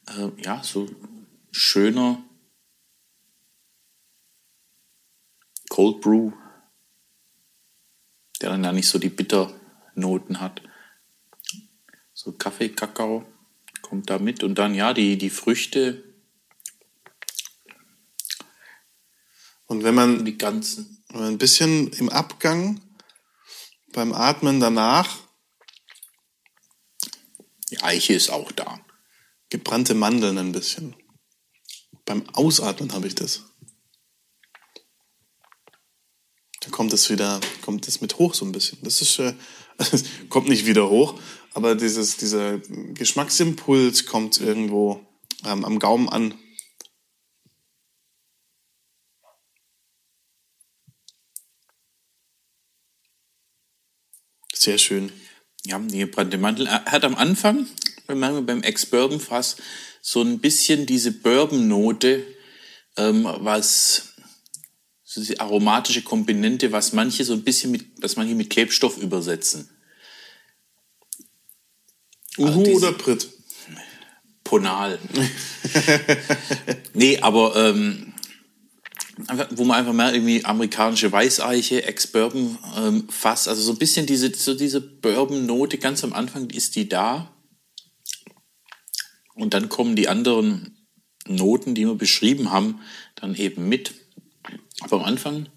äh, 0.07 0.29
ja, 0.41 0.63
so 0.63 0.87
schöner 1.51 2.23
Cold 5.69 6.01
Brew, 6.01 6.31
der 8.41 8.51
dann 8.51 8.63
ja 8.63 8.71
nicht 8.71 8.87
so 8.87 8.99
die 8.99 9.09
Bitternoten 9.09 10.39
hat. 10.39 10.61
So 12.13 12.31
Kaffee, 12.31 12.69
Kakao 12.69 13.25
kommt 13.81 14.09
da 14.09 14.19
mit 14.19 14.43
und 14.43 14.55
dann 14.55 14.73
ja, 14.73 14.93
die, 14.93 15.17
die 15.17 15.29
Früchte, 15.29 16.03
Und 19.67 19.83
wenn 19.83 19.95
man, 19.95 20.25
die 20.25 20.37
ganzen. 20.37 21.03
wenn 21.09 21.21
man 21.21 21.29
ein 21.33 21.37
bisschen 21.37 21.91
im 21.93 22.09
Abgang 22.09 22.81
beim 23.93 24.13
Atmen 24.13 24.59
danach 24.59 25.17
Die 27.71 27.81
Eiche 27.81 28.13
ist 28.13 28.29
auch 28.29 28.51
da. 28.51 28.79
gebrannte 29.49 29.93
Mandeln 29.93 30.37
ein 30.37 30.51
bisschen. 30.51 30.95
Beim 32.05 32.29
Ausatmen 32.33 32.93
habe 32.93 33.07
ich 33.07 33.15
das. 33.15 33.43
Da 36.61 36.69
kommt 36.71 36.93
es 36.93 37.09
wieder, 37.09 37.39
kommt 37.61 37.87
es 37.87 38.01
mit 38.01 38.17
hoch 38.17 38.33
so 38.33 38.45
ein 38.45 38.51
bisschen. 38.51 38.79
Das 38.81 39.01
ist, 39.01 39.19
äh, 39.19 39.33
kommt 40.29 40.49
nicht 40.49 40.65
wieder 40.65 40.89
hoch, 40.89 41.19
aber 41.53 41.75
dieses, 41.75 42.17
dieser 42.17 42.57
Geschmacksimpuls 42.57 44.05
kommt 44.05 44.39
irgendwo 44.39 45.05
ähm, 45.45 45.63
am 45.63 45.79
Gaumen 45.79 46.09
an. 46.09 46.33
Sehr 54.65 54.79
schön. 54.79 55.11
Ja, 55.63 55.77
Mandel. 55.77 56.65
Er 56.65 56.85
hat 56.85 57.03
am 57.03 57.13
Anfang, 57.13 57.67
wenn 58.07 58.17
man 58.17 58.47
beim 58.47 58.63
Ex-Bourbon-Fass, 58.63 59.57
so 60.01 60.23
ein 60.23 60.39
bisschen 60.39 60.87
diese 60.87 61.11
Bourbon-Note, 61.11 62.25
ähm, 62.97 63.25
was 63.41 64.15
so 65.03 65.21
diese 65.21 65.39
aromatische 65.39 66.01
Komponente, 66.01 66.71
was 66.71 66.93
manche 66.93 67.23
so 67.23 67.33
ein 67.33 67.43
bisschen 67.43 67.69
mit, 67.69 67.85
was 68.01 68.15
manche 68.15 68.33
mit 68.33 68.49
Klebstoff 68.49 68.97
übersetzen. 68.97 69.69
Uhu 72.39 72.63
diese- 72.63 72.77
oder 72.77 72.91
Brit? 72.93 73.29
Ponal. 74.43 74.97
nee, 76.95 77.19
aber 77.19 77.55
ähm, 77.55 78.14
wo 79.51 79.63
man 79.63 79.77
einfach 79.77 79.93
mehr 79.93 80.13
irgendwie 80.13 80.43
amerikanische 80.43 81.11
Weißeiche, 81.11 81.83
Ex-Bourbon 81.83 82.57
ähm, 82.77 83.07
Fass, 83.09 83.47
also 83.47 83.61
so 83.61 83.71
ein 83.71 83.77
bisschen 83.77 84.05
diese, 84.05 84.33
so 84.35 84.53
diese 84.53 84.81
Bourbon-Note 84.81 85.77
ganz 85.77 86.03
am 86.03 86.13
Anfang 86.13 86.49
ist 86.49 86.75
die 86.75 86.89
da. 86.89 87.31
Und 89.35 89.53
dann 89.53 89.69
kommen 89.69 89.95
die 89.95 90.07
anderen 90.07 90.87
Noten, 91.27 91.75
die 91.75 91.85
wir 91.85 91.95
beschrieben 91.95 92.51
haben, 92.51 92.81
dann 93.15 93.35
eben 93.35 93.67
mit. 93.67 93.93
Aber 94.81 94.97
am 94.97 95.03
Anfang 95.03 95.49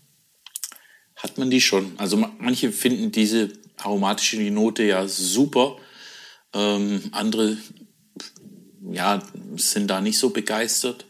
hat 1.16 1.38
man 1.38 1.50
die 1.50 1.60
schon. 1.60 1.98
Also 1.98 2.16
ma- 2.16 2.34
manche 2.38 2.72
finden 2.72 3.12
diese 3.12 3.52
aromatische 3.76 4.38
Note 4.50 4.84
ja 4.84 5.06
super. 5.06 5.76
Ähm, 6.54 7.02
andere 7.12 7.58
ja, 8.90 9.22
sind 9.56 9.88
da 9.88 10.00
nicht 10.00 10.18
so 10.18 10.30
begeistert 10.30 11.06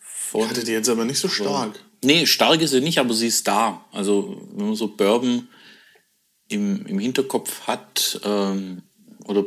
von. 0.00 0.48
Hatte 0.48 0.64
die 0.64 0.72
jetzt 0.72 0.88
aber 0.88 1.04
nicht 1.04 1.18
so 1.18 1.28
stark. 1.28 1.78
Nee, 2.02 2.26
stark 2.26 2.60
ist 2.60 2.70
sie 2.70 2.80
nicht, 2.80 2.98
aber 2.98 3.12
sie 3.14 3.26
ist 3.26 3.46
da. 3.48 3.84
Also 3.92 4.40
wenn 4.54 4.66
man 4.66 4.76
so 4.76 4.88
Bourbon 4.88 5.48
im, 6.48 6.86
im 6.86 6.98
Hinterkopf 6.98 7.62
hat 7.66 8.20
ähm, 8.24 8.82
oder 9.26 9.44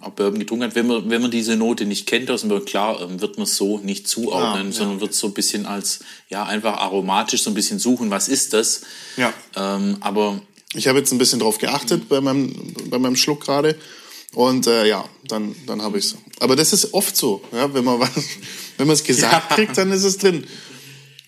auch 0.00 0.10
Bourbon 0.10 0.38
getrunken 0.38 0.64
hat, 0.64 0.74
wenn 0.74 0.86
man, 0.86 1.08
wenn 1.08 1.22
man 1.22 1.30
diese 1.30 1.56
Note 1.56 1.86
nicht 1.86 2.06
kennt 2.06 2.30
aus 2.30 2.42
dem 2.42 2.50
Bourbon, 2.50 2.66
klar, 2.66 3.00
ähm, 3.00 3.20
wird 3.20 3.38
man 3.38 3.44
es 3.44 3.56
so 3.56 3.78
nicht 3.78 4.06
zuordnen, 4.08 4.66
Ah, 4.66 4.70
ja, 4.70 4.72
sondern 4.72 5.00
wird 5.00 5.14
so 5.14 5.28
ein 5.28 5.34
bisschen 5.34 5.64
als, 5.66 6.00
ja, 6.28 6.44
einfach 6.44 6.76
aromatisch 6.78 7.42
so 7.42 7.50
ein 7.50 7.54
bisschen 7.54 7.78
suchen, 7.78 8.10
was 8.10 8.28
ist 8.28 8.52
das? 8.52 8.82
Ja. 9.16 9.32
Ähm, 9.56 9.96
aber 10.00 10.40
Ich 10.74 10.86
habe 10.88 10.98
jetzt 10.98 11.12
ein 11.12 11.18
bisschen 11.18 11.40
drauf 11.40 11.56
geachtet 11.58 12.08
bei 12.10 12.20
meinem, 12.20 12.74
bei 12.90 12.98
meinem 12.98 13.16
Schluck 13.16 13.40
gerade. 13.44 13.76
Und 14.34 14.66
äh, 14.66 14.86
ja, 14.86 15.08
dann, 15.28 15.56
dann 15.66 15.80
habe 15.80 15.98
ich 15.98 16.04
es. 16.06 16.16
Aber 16.40 16.56
das 16.56 16.74
ist 16.74 16.92
oft 16.92 17.16
so, 17.16 17.42
ja, 17.52 17.72
wenn 17.72 17.84
man 17.84 17.98
was, 18.00 18.10
wenn 18.76 18.86
man 18.86 18.92
es 18.94 19.02
gesagt 19.02 19.50
Ja. 19.50 19.56
kriegt, 19.56 19.78
dann 19.78 19.90
ist 19.92 20.04
es 20.04 20.18
drin. 20.18 20.44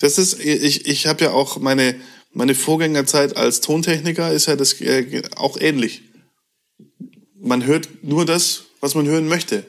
Das 0.01 0.19
ist, 0.19 0.39
ich, 0.41 0.87
ich 0.87 1.07
habe 1.07 1.25
ja 1.25 1.31
auch 1.33 1.59
meine, 1.59 2.01
meine 2.33 2.55
Vorgängerzeit 2.55 3.37
als 3.37 3.61
Tontechniker 3.61 4.33
ist 4.33 4.47
ja 4.47 4.57
das 4.57 4.81
äh, 4.81 5.23
auch 5.37 5.57
ähnlich. 5.61 6.03
Man 7.41 7.65
hört 7.65 8.03
nur 8.05 8.25
das, 8.25 8.65
was 8.81 8.95
man 8.95 9.07
hören 9.07 9.29
möchte. 9.29 9.65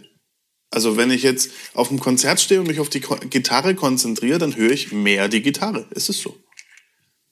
Also 0.71 0.97
wenn 0.97 1.09
ich 1.09 1.23
jetzt 1.23 1.49
auf 1.73 1.89
einem 1.89 1.99
Konzert 1.99 2.39
stehe 2.39 2.59
und 2.59 2.67
mich 2.67 2.79
auf 2.79 2.89
die 2.89 2.99
Ko 3.01 3.15
Gitarre 3.29 3.73
konzentriere, 3.73 4.37
dann 4.37 4.55
höre 4.55 4.71
ich 4.71 4.91
mehr 4.91 5.27
die 5.27 5.41
Gitarre. 5.41 5.87
Es 5.91 6.09
ist 6.09 6.21
so. 6.21 6.35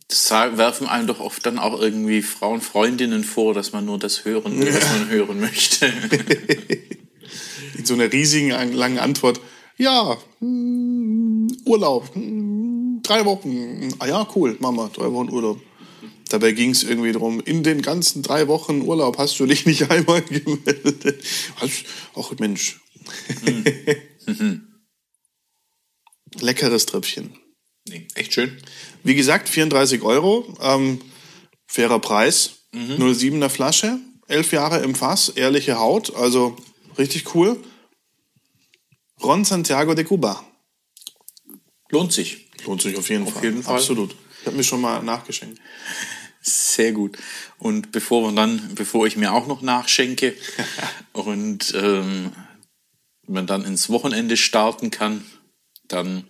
das 0.08 0.32
werfen 0.32 0.88
einem 0.88 1.06
doch 1.08 1.20
oft 1.20 1.46
dann 1.46 1.60
auch 1.60 1.80
irgendwie 1.80 2.24
Frauen, 2.24 2.62
Freundinnen 2.62 3.24
vor, 3.24 3.54
dass 3.54 3.74
man 3.74 3.86
nur 3.86 4.00
das 4.00 4.26
hören 4.26 4.60
will, 4.60 4.74
was 4.74 4.90
man 4.90 5.10
hören 5.10 5.40
möchte. 5.40 5.86
in 7.78 7.86
so 7.86 7.94
einer 7.94 8.12
riesigen 8.12 8.54
an- 8.54 8.74
langen 8.74 8.98
Antwort. 8.98 9.40
Ja, 9.78 10.18
hm, 10.40 11.48
Urlaub, 11.66 12.16
hm, 12.16 12.57
drei 13.04 13.26
Wochen. 13.26 13.94
Ah 14.00 14.08
ja, 14.08 14.28
cool, 14.36 14.58
Mama, 14.60 14.90
drei 14.94 15.12
Wochen 15.12 15.30
Urlaub. 15.30 15.62
Dabei 16.30 16.52
ging 16.52 16.72
es 16.72 16.84
irgendwie 16.84 17.12
darum, 17.12 17.40
in 17.40 17.64
den 17.64 17.82
ganzen 17.82 18.22
drei 18.22 18.48
Wochen 18.48 18.82
Urlaub 18.82 19.18
hast 19.18 19.40
du 19.40 19.46
dich 19.46 19.66
nicht 19.66 19.90
einmal 19.92 20.22
gemeldet. 20.22 21.24
Ach 22.16 22.32
Mensch. 22.40 22.80
Mhm. 24.26 24.68
Leckeres 26.40 26.86
Tröpfchen. 26.86 27.38
Nee, 27.88 28.08
echt 28.16 28.34
schön. 28.34 28.58
Wie 29.04 29.16
gesagt, 29.16 29.48
34 29.48 30.02
Euro. 30.02 30.54
Ähm, 30.62 31.02
fairer 31.68 32.00
Preis. 32.00 32.64
Mhm. 32.74 33.02
07er 33.02 33.50
Flasche. 33.50 34.00
Elf 34.28 34.52
Jahre 34.52 34.80
im 34.84 34.94
Fass. 34.94 35.30
Ehrliche 35.30 35.80
Haut. 35.80 36.14
Also 36.16 36.58
richtig 36.98 37.34
cool. 37.34 37.58
Ron 39.24 39.46
Santiago 39.46 39.94
de 39.94 40.04
Cuba. 40.04 40.46
Lohnt 41.90 42.12
sich. 42.12 42.47
Lohnt 42.68 42.82
sich 42.82 42.98
auf 42.98 43.10
jeden 43.10 43.26
auf 43.26 43.34
Fall. 43.34 43.44
Jeden 43.44 43.64
Fall. 43.64 43.76
Absolut. 43.76 44.16
Ich 44.42 44.46
habe 44.46 44.58
mir 44.58 44.64
schon 44.64 44.82
mal 44.82 45.02
nachgeschenkt. 45.02 45.60
Sehr 46.42 46.92
gut. 46.92 47.18
Und 47.58 47.92
bevor 47.92 48.24
wir 48.24 48.36
dann, 48.36 48.76
bevor 48.76 49.08
ich 49.08 49.18
mir 49.18 49.34
auch 49.34 49.48
noch 49.48 49.62
nachschenke 49.62 50.36
und 51.14 51.74
ähm, 51.76 52.32
man 53.26 53.48
dann 53.48 53.66
ins 53.66 53.90
Wochenende 53.90 54.38
starten 54.38 54.92
kann, 54.92 55.26
dann 55.88 56.26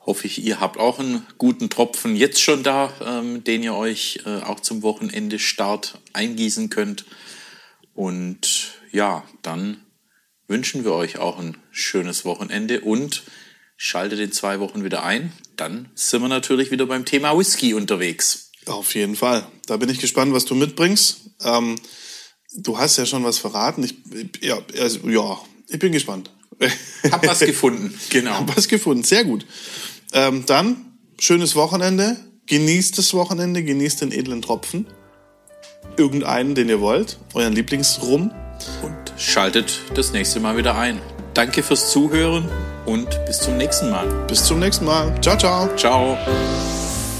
hoffe 0.00 0.26
ich, 0.26 0.42
ihr 0.44 0.60
habt 0.60 0.78
auch 0.78 0.98
einen 0.98 1.26
guten 1.38 1.70
Tropfen 1.70 2.16
jetzt 2.16 2.40
schon 2.40 2.62
da, 2.62 2.92
ähm, 3.04 3.44
den 3.44 3.62
ihr 3.62 3.74
euch 3.74 4.20
äh, 4.24 4.38
auch 4.42 4.60
zum 4.60 4.82
Wochenende 4.82 5.38
Start 5.38 5.98
eingießen 6.12 6.70
könnt. 6.70 7.04
Und 7.94 8.72
ja, 8.90 9.24
dann 9.42 9.80
wünschen 10.48 10.84
wir 10.84 10.92
euch 10.92 11.18
auch 11.18 11.38
ein 11.38 11.56
schönes 11.70 12.24
Wochenende 12.24 12.80
und 12.80 13.22
schaltet 13.82 14.20
in 14.20 14.30
zwei 14.30 14.60
Wochen 14.60 14.84
wieder 14.84 15.02
ein. 15.02 15.32
Dann 15.56 15.88
sind 15.96 16.22
wir 16.22 16.28
natürlich 16.28 16.70
wieder 16.70 16.86
beim 16.86 17.04
Thema 17.04 17.36
Whisky 17.36 17.74
unterwegs. 17.74 18.52
Auf 18.66 18.94
jeden 18.94 19.16
Fall. 19.16 19.44
Da 19.66 19.76
bin 19.76 19.88
ich 19.88 19.98
gespannt, 19.98 20.32
was 20.32 20.44
du 20.44 20.54
mitbringst. 20.54 21.16
Ähm, 21.42 21.74
du 22.54 22.78
hast 22.78 22.96
ja 22.96 23.06
schon 23.06 23.24
was 23.24 23.38
verraten. 23.38 23.82
Ich, 23.82 23.96
ja, 24.40 24.60
also, 24.78 25.08
ja, 25.08 25.36
ich 25.68 25.80
bin 25.80 25.90
gespannt. 25.90 26.30
Hab 27.10 27.26
was 27.26 27.40
gefunden, 27.40 27.92
genau. 28.08 28.34
Hab 28.34 28.56
was 28.56 28.68
gefunden, 28.68 29.02
sehr 29.02 29.24
gut. 29.24 29.44
Ähm, 30.12 30.44
dann, 30.46 30.96
schönes 31.18 31.56
Wochenende. 31.56 32.16
Genießt 32.46 32.98
das 32.98 33.14
Wochenende, 33.14 33.64
genießt 33.64 34.00
den 34.02 34.12
edlen 34.12 34.42
Tropfen. 34.42 34.86
Irgendeinen, 35.96 36.54
den 36.54 36.68
ihr 36.68 36.80
wollt. 36.80 37.18
Euren 37.34 37.52
Lieblingsrum. 37.52 38.30
Und 38.82 39.12
schaltet 39.18 39.80
das 39.94 40.12
nächste 40.12 40.38
Mal 40.38 40.56
wieder 40.56 40.76
ein. 40.76 41.00
Danke 41.34 41.64
fürs 41.64 41.90
Zuhören 41.90 42.48
und 42.86 43.08
bis 43.26 43.40
zum 43.40 43.56
nächsten 43.56 43.90
Mal. 43.90 44.06
Bis 44.28 44.44
zum 44.44 44.58
nächsten 44.58 44.84
Mal. 44.84 45.12
Ciao, 45.20 45.36
ciao. 45.36 45.68
Ciao. 45.76 46.16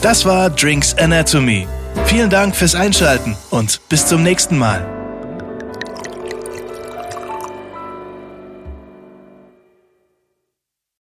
Das 0.00 0.24
war 0.24 0.50
Drinks 0.50 0.96
Anatomy. 0.98 1.66
Vielen 2.06 2.30
Dank 2.30 2.56
fürs 2.56 2.74
Einschalten 2.74 3.36
und 3.50 3.80
bis 3.88 4.06
zum 4.06 4.22
nächsten 4.22 4.58
Mal. 4.58 5.01